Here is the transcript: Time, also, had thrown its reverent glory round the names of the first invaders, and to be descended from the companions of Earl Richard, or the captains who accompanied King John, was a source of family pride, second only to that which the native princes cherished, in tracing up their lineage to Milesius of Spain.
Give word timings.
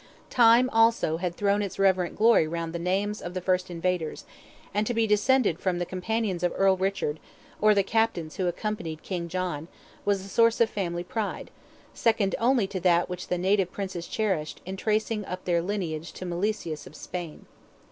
Time, 0.31 0.67
also, 0.71 1.17
had 1.17 1.35
thrown 1.35 1.61
its 1.61 1.77
reverent 1.77 2.15
glory 2.15 2.47
round 2.47 2.73
the 2.73 2.79
names 2.79 3.21
of 3.21 3.35
the 3.35 3.39
first 3.39 3.69
invaders, 3.69 4.25
and 4.73 4.87
to 4.87 4.95
be 4.95 5.05
descended 5.05 5.59
from 5.59 5.77
the 5.77 5.85
companions 5.85 6.41
of 6.41 6.51
Earl 6.57 6.75
Richard, 6.75 7.19
or 7.61 7.75
the 7.75 7.83
captains 7.83 8.37
who 8.37 8.47
accompanied 8.47 9.03
King 9.03 9.27
John, 9.29 9.67
was 10.03 10.25
a 10.25 10.27
source 10.27 10.59
of 10.59 10.71
family 10.71 11.03
pride, 11.03 11.51
second 11.93 12.33
only 12.39 12.65
to 12.65 12.79
that 12.79 13.09
which 13.09 13.27
the 13.27 13.37
native 13.37 13.71
princes 13.71 14.07
cherished, 14.07 14.59
in 14.65 14.75
tracing 14.75 15.23
up 15.25 15.45
their 15.45 15.61
lineage 15.61 16.13
to 16.13 16.25
Milesius 16.25 16.87
of 16.87 16.95
Spain. 16.95 17.45